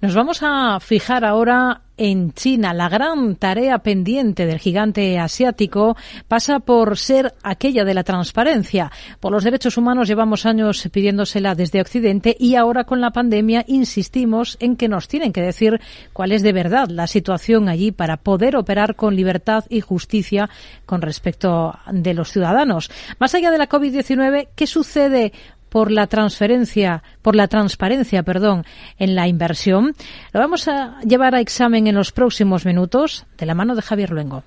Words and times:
Nos 0.00 0.14
vamos 0.14 0.44
a 0.44 0.78
fijar 0.78 1.24
ahora 1.24 1.82
en 1.96 2.32
China. 2.32 2.72
La 2.72 2.88
gran 2.88 3.34
tarea 3.34 3.80
pendiente 3.80 4.46
del 4.46 4.60
gigante 4.60 5.18
asiático 5.18 5.96
pasa 6.28 6.60
por 6.60 6.96
ser 6.96 7.34
aquella 7.42 7.84
de 7.84 7.94
la 7.94 8.04
transparencia. 8.04 8.92
Por 9.18 9.32
los 9.32 9.42
derechos 9.42 9.76
humanos 9.76 10.06
llevamos 10.06 10.46
años 10.46 10.88
pidiéndosela 10.92 11.56
desde 11.56 11.80
Occidente 11.80 12.36
y 12.38 12.54
ahora 12.54 12.84
con 12.84 13.00
la 13.00 13.10
pandemia 13.10 13.64
insistimos 13.66 14.56
en 14.60 14.76
que 14.76 14.86
nos 14.86 15.08
tienen 15.08 15.32
que 15.32 15.42
decir 15.42 15.80
cuál 16.12 16.30
es 16.30 16.44
de 16.44 16.52
verdad 16.52 16.90
la 16.90 17.08
situación 17.08 17.68
allí 17.68 17.90
para 17.90 18.18
poder 18.18 18.54
operar 18.54 18.94
con 18.94 19.16
libertad 19.16 19.64
y 19.68 19.80
justicia 19.80 20.48
con 20.86 21.02
respecto 21.02 21.76
de 21.90 22.14
los 22.14 22.30
ciudadanos. 22.30 22.88
Más 23.18 23.34
allá 23.34 23.50
de 23.50 23.58
la 23.58 23.68
COVID-19, 23.68 24.50
¿qué 24.54 24.68
sucede 24.68 25.32
por 25.68 25.90
la 25.90 26.06
transferencia, 26.06 27.02
por 27.22 27.36
la 27.36 27.48
transparencia, 27.48 28.22
perdón, 28.22 28.64
en 28.98 29.14
la 29.14 29.28
inversión. 29.28 29.94
Lo 30.32 30.40
vamos 30.40 30.68
a 30.68 31.00
llevar 31.00 31.34
a 31.34 31.40
examen 31.40 31.86
en 31.86 31.94
los 31.94 32.12
próximos 32.12 32.64
minutos 32.66 33.26
de 33.36 33.46
la 33.46 33.54
mano 33.54 33.74
de 33.74 33.82
Javier 33.82 34.10
Luengo. 34.10 34.44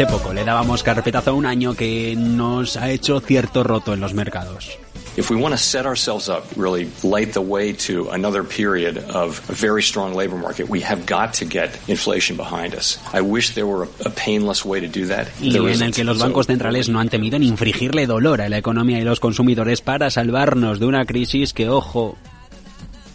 Hace 0.00 0.10
poco 0.10 0.32
le 0.32 0.44
dábamos 0.44 0.82
carpetazo 0.82 1.32
a 1.32 1.34
un 1.34 1.44
año 1.44 1.74
que 1.74 2.16
nos 2.16 2.78
ha 2.78 2.90
hecho 2.90 3.20
cierto 3.20 3.62
roto 3.62 3.92
en 3.92 4.00
los 4.00 4.14
mercados. 4.14 4.78
If 5.18 5.30
we 5.30 5.36
want 5.36 5.52
to 5.52 5.58
set 5.58 5.84
ourselves 5.84 6.30
up, 6.30 6.44
really 6.56 6.88
light 7.02 7.34
the 7.34 7.42
way 7.42 7.74
to 7.86 8.08
another 8.10 8.42
period 8.42 8.96
of 9.14 9.42
a 9.50 9.52
very 9.52 9.82
strong 9.82 10.14
labor 10.14 10.38
market, 10.38 10.70
we 10.70 10.80
have 10.80 11.04
got 11.04 11.34
to 11.34 11.44
get 11.44 11.76
inflation 11.86 12.38
behind 12.38 12.74
us. 12.74 12.98
I 13.12 13.20
wish 13.20 13.52
there 13.52 13.66
were 13.66 13.88
a, 14.02 14.08
painless 14.08 14.64
way 14.64 14.80
to 14.80 14.88
do 14.88 15.06
that. 15.08 15.28
Y 15.38 15.54
en 15.54 15.82
el 15.82 15.92
que 15.92 16.04
los 16.04 16.18
bancos 16.18 16.46
centrales 16.46 16.88
no 16.88 16.98
han 16.98 17.10
temido 17.10 17.36
en 17.36 17.42
infringirle 17.42 18.06
dolor 18.06 18.40
a 18.40 18.48
la 18.48 18.56
economía 18.56 18.98
y 19.00 19.04
los 19.04 19.20
consumidores 19.20 19.82
para 19.82 20.08
salvarnos 20.08 20.80
de 20.80 20.86
una 20.86 21.04
crisis 21.04 21.52
que, 21.52 21.68
ojo, 21.68 22.16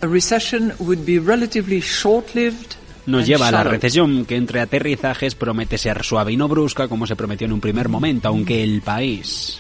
a 0.04 0.06
recession 0.06 0.72
would 0.78 1.04
be 1.04 1.18
relatively 1.18 1.82
short-lived 1.82 2.76
nos 3.06 3.26
lleva 3.26 3.48
a 3.48 3.52
la 3.52 3.64
recesión 3.64 4.26
que 4.26 4.36
entre 4.36 4.62
aterrizajes 4.62 5.36
promete 5.36 5.78
ser 5.78 6.04
suave 6.04 6.32
y 6.32 6.38
no 6.38 6.48
brusca 6.48 6.88
como 6.88 7.06
se 7.08 7.16
prometió 7.16 7.46
en 7.46 7.54
un 7.54 7.62
primer 7.62 7.90
momento, 7.90 8.28
aunque 8.28 8.64
el 8.64 8.82
país 8.82 9.60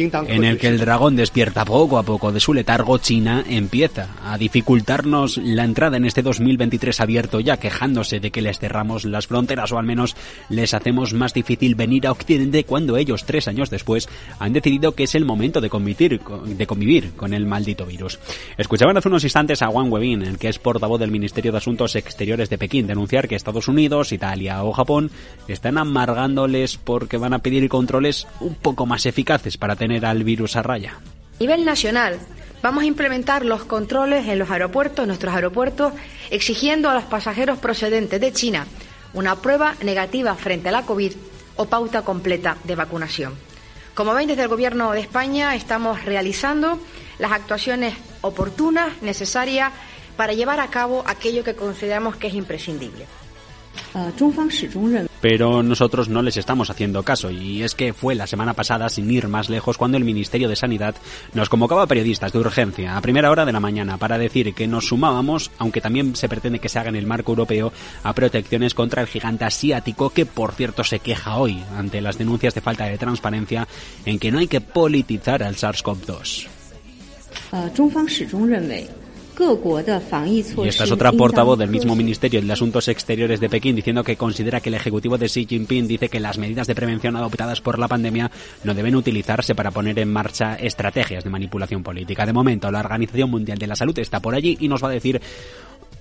en 0.00 0.44
el 0.44 0.58
que 0.58 0.68
el 0.68 0.78
dragón 0.78 1.16
despierta 1.16 1.64
poco 1.64 1.98
a 1.98 2.02
poco 2.02 2.32
de 2.32 2.40
su 2.40 2.54
letargo, 2.54 2.98
China 2.98 3.44
empieza 3.48 4.08
a 4.24 4.38
dificultarnos 4.38 5.36
la 5.38 5.64
entrada 5.64 5.96
en 5.96 6.04
este 6.04 6.22
2023 6.22 7.00
abierto, 7.00 7.40
ya 7.40 7.58
quejándose 7.58 8.20
de 8.20 8.30
que 8.30 8.42
les 8.42 8.58
cerramos 8.58 9.04
las 9.04 9.26
fronteras 9.26 9.72
o 9.72 9.78
al 9.78 9.84
menos 9.84 10.16
les 10.48 10.74
hacemos 10.74 11.12
más 11.12 11.34
difícil 11.34 11.74
venir 11.74 12.06
a 12.06 12.12
Occidente 12.12 12.64
cuando 12.64 12.96
ellos, 12.96 13.24
tres 13.24 13.48
años 13.48 13.70
después, 13.70 14.08
han 14.38 14.52
decidido 14.52 14.92
que 14.92 15.04
es 15.04 15.14
el 15.14 15.24
momento 15.24 15.60
de 15.60 15.68
convivir, 15.68 16.20
de 16.20 16.66
convivir 16.66 17.12
con 17.12 17.34
el 17.34 17.46
maldito 17.46 17.84
virus. 17.84 18.18
Escuchaban 18.56 18.96
hace 18.96 19.08
unos 19.08 19.24
instantes 19.24 19.62
a 19.62 19.68
Wang 19.68 19.92
Webin, 19.92 20.22
el 20.22 20.38
que 20.38 20.48
es 20.48 20.58
portavoz 20.58 21.00
del 21.00 21.10
Ministerio 21.10 21.52
de 21.52 21.58
Asuntos 21.58 21.96
Exteriores 21.96 22.48
de 22.48 22.58
Pekín, 22.58 22.86
denunciar 22.86 23.28
que 23.28 23.36
Estados 23.36 23.68
Unidos, 23.68 24.12
Italia 24.12 24.64
o 24.64 24.72
Japón 24.72 25.10
están 25.48 25.78
amargándoles 25.78 26.76
porque 26.76 27.16
van 27.16 27.34
a 27.34 27.40
pedir 27.40 27.68
controles 27.68 28.26
un 28.40 28.54
poco 28.54 28.86
más 28.86 29.06
eficaces 29.06 29.56
para 29.56 29.76
tener 29.76 29.89
al 29.98 30.24
virus 30.24 30.56
a 30.56 30.62
raya? 30.62 30.94
A 30.94 31.40
nivel 31.40 31.64
nacional, 31.64 32.18
vamos 32.62 32.84
a 32.84 32.86
implementar 32.86 33.44
los 33.44 33.64
controles 33.64 34.26
en 34.28 34.38
los 34.38 34.50
aeropuertos, 34.50 35.06
nuestros 35.06 35.34
aeropuertos, 35.34 35.92
exigiendo 36.30 36.88
a 36.90 36.94
los 36.94 37.04
pasajeros 37.04 37.58
procedentes 37.58 38.20
de 38.20 38.32
China 38.32 38.66
una 39.12 39.36
prueba 39.36 39.74
negativa 39.82 40.34
frente 40.34 40.68
a 40.68 40.72
la 40.72 40.82
COVID 40.82 41.12
o 41.56 41.66
pauta 41.66 42.02
completa 42.02 42.56
de 42.64 42.76
vacunación. 42.76 43.34
Como 43.94 44.14
ven, 44.14 44.28
desde 44.28 44.42
el 44.42 44.48
Gobierno 44.48 44.92
de 44.92 45.00
España 45.00 45.54
estamos 45.54 46.04
realizando 46.04 46.78
las 47.18 47.32
actuaciones 47.32 47.94
oportunas, 48.20 49.02
necesarias, 49.02 49.72
para 50.16 50.32
llevar 50.32 50.60
a 50.60 50.68
cabo 50.68 51.02
aquello 51.06 51.42
que 51.42 51.56
consideramos 51.56 52.16
que 52.16 52.28
es 52.28 52.34
imprescindible. 52.34 53.06
Pero 55.20 55.62
nosotros 55.62 56.08
no 56.08 56.22
les 56.22 56.36
estamos 56.36 56.70
haciendo 56.70 57.02
caso 57.02 57.30
y 57.30 57.62
es 57.62 57.74
que 57.74 57.92
fue 57.92 58.14
la 58.14 58.26
semana 58.26 58.54
pasada, 58.54 58.88
sin 58.88 59.10
ir 59.10 59.28
más 59.28 59.50
lejos, 59.50 59.76
cuando 59.76 59.96
el 59.96 60.04
Ministerio 60.04 60.48
de 60.48 60.56
Sanidad 60.56 60.94
nos 61.34 61.48
convocaba 61.48 61.82
a 61.82 61.86
periodistas 61.86 62.32
de 62.32 62.38
urgencia 62.38 62.96
a 62.96 63.00
primera 63.00 63.30
hora 63.30 63.44
de 63.44 63.52
la 63.52 63.60
mañana 63.60 63.98
para 63.98 64.18
decir 64.18 64.54
que 64.54 64.66
nos 64.66 64.86
sumábamos, 64.86 65.50
aunque 65.58 65.80
también 65.80 66.16
se 66.16 66.28
pretende 66.28 66.58
que 66.58 66.68
se 66.68 66.78
haga 66.78 66.88
en 66.88 66.96
el 66.96 67.06
marco 67.06 67.32
europeo, 67.32 67.72
a 68.02 68.12
protecciones 68.14 68.74
contra 68.74 69.02
el 69.02 69.08
gigante 69.08 69.44
asiático 69.44 70.10
que, 70.10 70.26
por 70.26 70.52
cierto, 70.52 70.84
se 70.84 71.00
queja 71.00 71.36
hoy 71.36 71.62
ante 71.76 72.00
las 72.00 72.18
denuncias 72.18 72.54
de 72.54 72.60
falta 72.60 72.84
de 72.84 72.98
transparencia 72.98 73.66
en 74.06 74.18
que 74.18 74.30
no 74.30 74.38
hay 74.38 74.48
que 74.48 74.60
politizar 74.60 75.42
al 75.42 75.56
SARS-CoV-2. 75.56 76.46
Y 80.64 80.68
esta 80.68 80.84
es 80.84 80.92
otra 80.92 81.12
portavoz 81.12 81.58
del 81.58 81.70
mismo 81.70 81.94
Ministerio 81.96 82.42
de 82.42 82.52
Asuntos 82.52 82.88
Exteriores 82.88 83.40
de 83.40 83.48
Pekín 83.48 83.76
diciendo 83.76 84.04
que 84.04 84.16
considera 84.16 84.60
que 84.60 84.68
el 84.68 84.74
Ejecutivo 84.74 85.18
de 85.18 85.26
Xi 85.26 85.46
Jinping 85.46 85.88
dice 85.88 86.08
que 86.08 86.20
las 86.20 86.38
medidas 86.38 86.66
de 86.66 86.74
prevención 86.74 87.16
adoptadas 87.16 87.60
por 87.60 87.78
la 87.78 87.88
pandemia 87.88 88.30
no 88.64 88.74
deben 88.74 88.96
utilizarse 88.96 89.54
para 89.54 89.70
poner 89.70 89.98
en 89.98 90.12
marcha 90.12 90.56
estrategias 90.56 91.24
de 91.24 91.30
manipulación 91.30 91.82
política. 91.82 92.26
De 92.26 92.32
momento, 92.32 92.70
la 92.70 92.80
Organización 92.80 93.30
Mundial 93.30 93.58
de 93.58 93.66
la 93.66 93.76
Salud 93.76 93.98
está 93.98 94.20
por 94.20 94.34
allí 94.34 94.56
y 94.60 94.68
nos 94.68 94.82
va 94.82 94.88
a 94.88 94.92
decir 94.92 95.20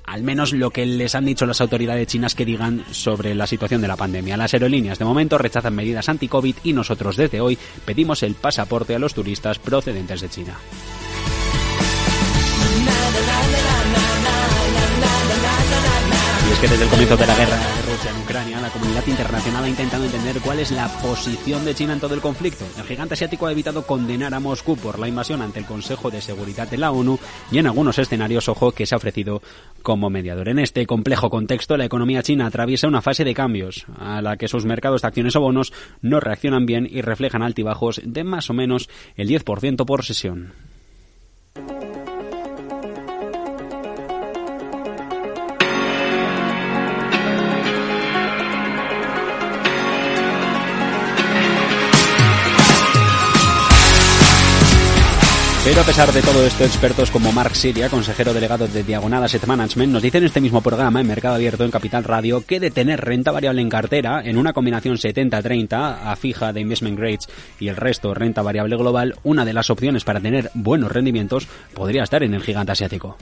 al 0.10 0.24
menos 0.24 0.54
lo 0.54 0.72
que 0.72 0.88
les 0.88 1.14
han 1.14 1.26
dicho 1.26 1.46
las 1.46 1.62
autoridades 1.62 2.08
chinas 2.08 2.34
que 2.34 2.46
digan 2.46 2.84
sobre 2.92 3.36
la 3.36 3.46
situación 3.46 3.80
de 3.82 3.88
la 3.88 3.96
pandemia. 3.96 4.38
Las 4.38 4.54
aerolíneas 4.54 4.98
de 4.98 5.06
momento 5.06 5.38
rechazan 5.38 5.76
medidas 5.76 6.10
anti-COVID 6.10 6.56
y 6.64 6.74
nosotros 6.74 7.16
desde 7.16 7.42
hoy 7.42 7.58
pedimos 7.86 8.24
el 8.24 8.34
pasaporte 8.34 8.96
a 8.96 9.00
los 9.00 9.14
turistas 9.14 9.60
procedentes 9.60 10.22
de 10.22 10.30
China. 10.30 10.58
Y 16.50 16.52
es 16.52 16.60
que 16.60 16.68
desde 16.68 16.84
el 16.84 16.90
comienzo 16.90 17.16
de 17.16 17.28
la 17.28 17.36
guerra 17.36 17.58
de 17.58 17.82
Rusia 17.84 18.12
en 18.12 18.22
Ucrania, 18.22 18.60
la 18.60 18.70
comunidad 18.70 19.06
internacional 19.08 19.64
ha 19.64 19.70
intentado 19.70 20.04
entender 20.04 20.40
cuál 20.42 20.60
es 20.60 20.72
la 20.72 20.88
posición 20.88 21.64
de 21.64 21.76
China 21.76 21.94
en 21.94 22.00
todo 22.00 22.16
el 22.16 22.22
conflicto. 22.22 22.66
El 22.78 22.86
gigante 22.86 23.14
asiático 23.14 23.46
ha 23.46 23.52
evitado 23.52 23.86
condenar 23.86 24.34
a 24.34 24.40
Moscú 24.40 24.76
por 24.76 24.98
la 24.98 25.08
invasión 25.08 25.42
ante 25.42 25.60
el 25.60 25.66
Consejo 25.66 26.10
de 26.10 26.22
Seguridad 26.22 26.68
de 26.68 26.78
la 26.78 26.92
ONU 26.92 27.20
y 27.52 27.60
en 27.60 27.68
algunos 27.68 28.00
escenarios, 28.00 28.50
ojo, 28.50 28.72
que 28.72 28.86
se 28.86 28.96
ha 28.96 28.98
ofrecido 28.98 29.42
como 29.84 30.10
mediador. 30.10 30.50
En 30.50 30.60
este 30.60 30.86
complejo 30.86 31.30
contexto, 31.30 31.78
la 31.78 31.86
economía 31.86 32.24
china 32.24 32.48
atraviesa 32.48 32.88
una 32.88 33.02
fase 33.02 33.24
de 33.24 33.34
cambios, 33.34 33.86
a 34.00 34.22
la 34.22 34.38
que 34.38 34.48
sus 34.48 34.66
mercados 34.66 35.02
de 35.02 35.08
acciones 35.08 35.36
o 35.36 35.42
bonos 35.42 35.72
no 36.02 36.20
reaccionan 36.20 36.66
bien 36.66 36.88
y 36.90 37.02
reflejan 37.02 37.44
altibajos 37.44 38.02
de 38.04 38.24
más 38.24 38.50
o 38.50 38.54
menos 38.54 38.90
el 39.16 39.30
10% 39.30 39.86
por 39.86 40.04
sesión. 40.04 40.54
Pero 55.70 55.82
a 55.82 55.86
pesar 55.86 56.12
de 56.12 56.24
todo 56.24 56.44
esto, 56.48 56.64
expertos 56.64 57.12
como 57.12 57.32
Mark 57.32 57.56
Siria, 57.56 57.90
consejero 57.90 58.34
delegado 58.34 58.68
de 58.68 58.82
Diagonal 58.82 59.24
Asset 59.24 59.46
Management, 59.46 59.94
nos 59.94 60.02
dicen 60.02 60.24
en 60.24 60.26
este 60.26 60.42
mismo 60.42 60.62
programa, 60.62 61.00
en 61.00 61.06
Mercado 61.06 61.36
Abierto 61.36 61.64
en 61.64 61.70
Capital 61.70 62.04
Radio, 62.04 62.44
que 62.44 62.60
de 62.60 62.72
tener 62.72 63.00
renta 63.02 63.30
variable 63.30 63.62
en 63.62 63.70
cartera, 63.70 64.24
en 64.26 64.40
una 64.40 64.52
combinación 64.52 64.96
70-30 64.96 66.00
a 66.06 66.16
fija 66.16 66.54
de 66.54 66.62
investment 66.62 66.98
grades 66.98 67.30
y 67.60 67.68
el 67.68 67.76
resto 67.76 68.16
renta 68.16 68.42
variable 68.42 68.78
global, 68.78 69.14
una 69.22 69.46
de 69.46 69.54
las 69.54 69.70
opciones 69.70 70.04
para 70.04 70.20
tener 70.20 70.50
buenos 70.56 70.92
rendimientos 70.92 71.48
podría 71.76 72.02
estar 72.02 72.24
en 72.24 72.34
el 72.34 72.42
gigante 72.42 72.72
asiático 72.72 73.16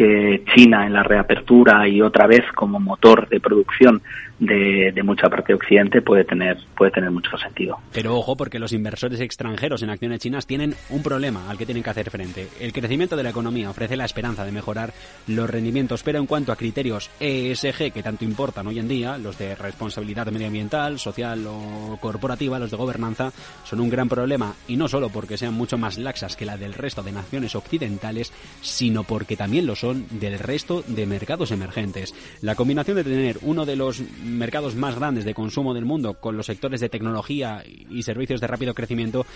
que 0.00 0.42
China 0.54 0.86
en 0.86 0.94
la 0.94 1.02
reapertura 1.02 1.86
y 1.86 2.00
otra 2.00 2.26
vez 2.26 2.40
como 2.54 2.80
motor 2.80 3.28
de 3.28 3.38
producción 3.38 4.00
de, 4.38 4.98
mucha 5.04 5.28
parte 5.28 5.48
de 5.48 5.56
Occidente 5.56 6.00
puede 6.00 6.24
tener, 6.24 6.56
puede 6.74 6.90
tener 6.90 7.10
mucho 7.10 7.36
sentido. 7.36 7.78
Pero 7.92 8.16
ojo, 8.16 8.34
porque 8.34 8.58
los 8.58 8.72
inversores 8.72 9.20
extranjeros 9.20 9.82
en 9.82 9.90
acciones 9.90 10.20
chinas 10.20 10.46
tienen 10.46 10.74
un 10.88 11.02
problema 11.02 11.50
al 11.50 11.58
que 11.58 11.66
tienen 11.66 11.82
que 11.82 11.90
hacer 11.90 12.10
frente. 12.10 12.48
El 12.58 12.72
crecimiento 12.72 13.14
de 13.14 13.24
la 13.24 13.28
economía 13.28 13.68
ofrece 13.68 13.94
la 13.94 14.06
esperanza 14.06 14.46
de 14.46 14.52
mejorar 14.52 14.94
los 15.26 15.50
rendimientos, 15.50 16.02
pero 16.02 16.18
en 16.18 16.26
cuanto 16.26 16.50
a 16.52 16.56
criterios 16.56 17.10
ESG 17.20 17.92
que 17.92 18.02
tanto 18.02 18.24
importan 18.24 18.68
hoy 18.68 18.78
en 18.78 18.88
día, 18.88 19.18
los 19.18 19.36
de 19.36 19.54
responsabilidad 19.54 20.28
medioambiental, 20.28 20.98
social 20.98 21.44
o 21.46 21.98
corporativa, 22.00 22.58
los 22.58 22.70
de 22.70 22.78
gobernanza, 22.78 23.32
son 23.64 23.80
un 23.80 23.90
gran 23.90 24.08
problema 24.08 24.54
y 24.66 24.78
no 24.78 24.88
solo 24.88 25.10
porque 25.10 25.36
sean 25.36 25.52
mucho 25.52 25.76
más 25.76 25.98
laxas 25.98 26.36
que 26.36 26.46
la 26.46 26.56
del 26.56 26.72
resto 26.72 27.02
de 27.02 27.12
naciones 27.12 27.54
occidentales, 27.54 28.32
sino 28.62 29.04
porque 29.04 29.36
también 29.36 29.66
lo 29.66 29.76
son 29.76 29.89
del 29.94 30.38
resto 30.38 30.82
de 30.86 31.06
mercados 31.06 31.50
emergentes. 31.50 32.14
La 32.40 32.54
combinación 32.54 32.96
de 32.96 33.04
tener 33.04 33.38
uno 33.42 33.66
de 33.66 33.76
los 33.76 34.00
mercados 34.24 34.74
más 34.74 34.96
grandes 34.96 35.24
de 35.24 35.34
consumo 35.34 35.74
del 35.74 35.84
mundo 35.84 36.14
con 36.14 36.36
los 36.36 36.46
sectores 36.46 36.80
de 36.80 36.88
tecnología 36.88 37.64
y 37.66 38.02
servicios 38.02 38.40
de 38.40 38.46
rápido 38.46 38.74
crecimiento 38.74 39.26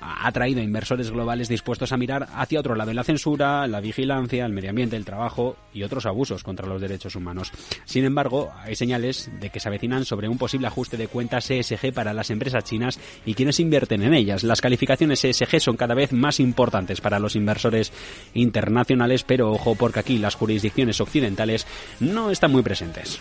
ha 0.00 0.30
traído 0.32 0.60
a 0.60 0.64
inversores 0.64 1.10
globales 1.10 1.48
dispuestos 1.48 1.92
a 1.92 1.96
mirar 1.96 2.28
hacia 2.34 2.60
otro 2.60 2.74
lado 2.74 2.90
en 2.90 2.96
la 2.96 3.04
censura, 3.04 3.66
la 3.66 3.80
vigilancia, 3.80 4.44
el 4.44 4.52
medio 4.52 4.70
ambiente, 4.70 4.96
el 4.96 5.04
trabajo 5.04 5.56
y 5.72 5.82
otros 5.82 6.06
abusos 6.06 6.42
contra 6.42 6.66
los 6.66 6.80
derechos 6.80 7.16
humanos. 7.16 7.52
Sin 7.84 8.04
embargo, 8.04 8.50
hay 8.62 8.74
señales 8.74 9.30
de 9.40 9.50
que 9.50 9.60
se 9.60 9.68
avecinan 9.68 10.04
sobre 10.04 10.28
un 10.28 10.38
posible 10.38 10.66
ajuste 10.66 10.96
de 10.96 11.08
cuentas 11.08 11.50
ESG 11.50 11.92
para 11.92 12.12
las 12.12 12.30
empresas 12.30 12.64
chinas 12.64 12.98
y 13.24 13.34
quienes 13.34 13.60
invierten 13.60 14.02
en 14.02 14.14
ellas. 14.14 14.42
Las 14.42 14.60
calificaciones 14.60 15.24
ESG 15.24 15.60
son 15.60 15.76
cada 15.76 15.94
vez 15.94 16.12
más 16.12 16.40
importantes 16.40 17.00
para 17.00 17.18
los 17.18 17.36
inversores 17.36 17.92
internacionales, 18.34 19.24
pero 19.24 19.50
ojo 19.50 19.74
porque 19.74 19.91
aquí 20.00 20.18
las 20.18 20.34
jurisdicciones 20.34 21.00
occidentales 21.00 21.66
no 22.00 22.30
están 22.30 22.52
muy 22.52 22.62
presentes. 22.62 23.20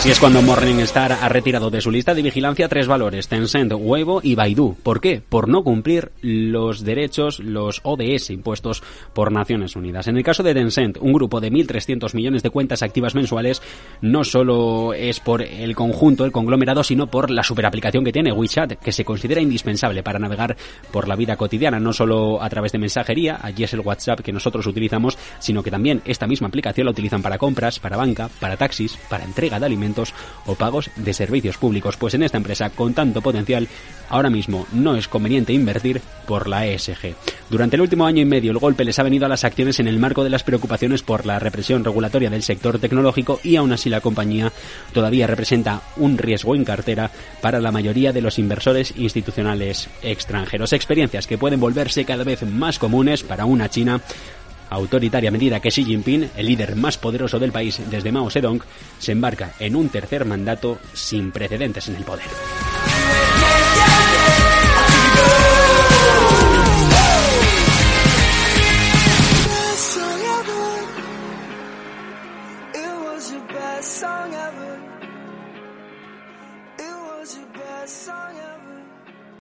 Así 0.00 0.10
es 0.10 0.18
cuando 0.18 0.40
Morningstar 0.40 1.12
ha 1.12 1.28
retirado 1.28 1.68
de 1.68 1.82
su 1.82 1.90
lista 1.90 2.14
de 2.14 2.22
vigilancia 2.22 2.70
tres 2.70 2.86
valores, 2.86 3.28
Tencent, 3.28 3.74
Weibo 3.76 4.20
y 4.22 4.34
Baidu. 4.34 4.74
¿Por 4.82 4.98
qué? 4.98 5.20
Por 5.20 5.46
no 5.46 5.62
cumplir 5.62 6.10
los 6.22 6.84
derechos, 6.84 7.38
los 7.38 7.82
ODS 7.84 8.30
impuestos 8.30 8.82
por 9.12 9.30
Naciones 9.30 9.76
Unidas. 9.76 10.08
En 10.08 10.16
el 10.16 10.22
caso 10.22 10.42
de 10.42 10.54
Tencent, 10.54 10.96
un 11.02 11.12
grupo 11.12 11.38
de 11.38 11.52
1.300 11.52 12.14
millones 12.14 12.42
de 12.42 12.48
cuentas 12.48 12.82
activas 12.82 13.14
mensuales, 13.14 13.60
no 14.00 14.24
solo 14.24 14.94
es 14.94 15.20
por 15.20 15.42
el 15.42 15.76
conjunto, 15.76 16.24
el 16.24 16.32
conglomerado, 16.32 16.82
sino 16.82 17.08
por 17.08 17.30
la 17.30 17.42
superaplicación 17.42 18.02
que 18.02 18.12
tiene 18.12 18.32
WeChat, 18.32 18.76
que 18.82 18.92
se 18.92 19.04
considera 19.04 19.42
indispensable 19.42 20.02
para 20.02 20.18
navegar 20.18 20.56
por 20.92 21.08
la 21.08 21.16
vida 21.16 21.36
cotidiana, 21.36 21.78
no 21.78 21.92
solo 21.92 22.42
a 22.42 22.48
través 22.48 22.72
de 22.72 22.78
mensajería, 22.78 23.38
allí 23.42 23.64
es 23.64 23.74
el 23.74 23.80
WhatsApp 23.80 24.20
que 24.20 24.32
nosotros 24.32 24.66
utilizamos, 24.66 25.18
sino 25.40 25.62
que 25.62 25.70
también 25.70 26.00
esta 26.06 26.26
misma 26.26 26.48
aplicación 26.48 26.86
la 26.86 26.92
utilizan 26.92 27.20
para 27.20 27.36
compras, 27.36 27.78
para 27.78 27.98
banca, 27.98 28.30
para 28.40 28.56
taxis, 28.56 28.96
para 29.10 29.24
entrega 29.24 29.60
de 29.60 29.66
alimentos 29.66 29.89
o 30.46 30.54
pagos 30.54 30.90
de 30.96 31.12
servicios 31.12 31.56
públicos. 31.56 31.96
Pues 31.96 32.14
en 32.14 32.22
esta 32.22 32.36
empresa 32.36 32.70
con 32.70 32.94
tanto 32.94 33.20
potencial, 33.20 33.68
ahora 34.08 34.30
mismo 34.30 34.66
no 34.72 34.96
es 34.96 35.08
conveniente 35.08 35.52
invertir 35.52 36.00
por 36.26 36.48
la 36.48 36.66
ESG. 36.66 37.14
Durante 37.48 37.76
el 37.76 37.82
último 37.82 38.06
año 38.06 38.22
y 38.22 38.24
medio 38.24 38.52
el 38.52 38.58
golpe 38.58 38.84
les 38.84 38.98
ha 38.98 39.02
venido 39.02 39.26
a 39.26 39.28
las 39.28 39.44
acciones 39.44 39.80
en 39.80 39.88
el 39.88 39.98
marco 39.98 40.22
de 40.22 40.30
las 40.30 40.44
preocupaciones 40.44 41.02
por 41.02 41.26
la 41.26 41.38
represión 41.38 41.84
regulatoria 41.84 42.30
del 42.30 42.42
sector 42.42 42.78
tecnológico 42.78 43.40
y 43.42 43.56
aún 43.56 43.72
así 43.72 43.90
la 43.90 44.00
compañía 44.00 44.52
todavía 44.92 45.26
representa 45.26 45.82
un 45.96 46.16
riesgo 46.16 46.54
en 46.54 46.64
cartera 46.64 47.10
para 47.40 47.60
la 47.60 47.72
mayoría 47.72 48.12
de 48.12 48.22
los 48.22 48.38
inversores 48.38 48.94
institucionales 48.96 49.88
extranjeros. 50.02 50.72
Experiencias 50.72 51.26
que 51.26 51.38
pueden 51.38 51.60
volverse 51.60 52.04
cada 52.04 52.24
vez 52.24 52.42
más 52.42 52.78
comunes 52.78 53.22
para 53.22 53.44
una 53.44 53.68
China 53.68 54.00
autoritaria 54.70 55.30
medida 55.30 55.60
que 55.60 55.70
Xi 55.70 55.84
Jinping, 55.84 56.30
el 56.36 56.46
líder 56.46 56.76
más 56.76 56.96
poderoso 56.96 57.38
del 57.38 57.52
país 57.52 57.80
desde 57.90 58.12
Mao 58.12 58.30
Zedong, 58.30 58.62
se 58.98 59.12
embarca 59.12 59.52
en 59.58 59.76
un 59.76 59.88
tercer 59.88 60.24
mandato 60.24 60.78
sin 60.94 61.32
precedentes 61.32 61.88
en 61.88 61.96
el 61.96 62.04
poder. 62.04 62.26